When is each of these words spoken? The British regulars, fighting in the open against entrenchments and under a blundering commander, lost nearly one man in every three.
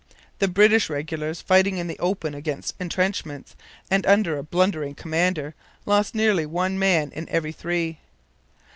The 0.39 0.47
British 0.47 0.89
regulars, 0.89 1.41
fighting 1.41 1.77
in 1.77 1.85
the 1.85 1.99
open 1.99 2.33
against 2.33 2.73
entrenchments 2.79 3.55
and 3.91 4.03
under 4.07 4.35
a 4.35 4.41
blundering 4.43 4.95
commander, 4.95 5.53
lost 5.85 6.15
nearly 6.15 6.47
one 6.47 6.79
man 6.79 7.11
in 7.11 7.29
every 7.29 7.51
three. 7.51 7.99